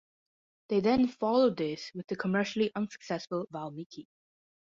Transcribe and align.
They 0.69 0.79
then 0.79 1.07
followed 1.09 1.57
this 1.57 1.91
with 1.93 2.07
the 2.07 2.15
commercially 2.15 2.71
unsuccessful 2.73 3.45
Valmiki. 3.51 4.07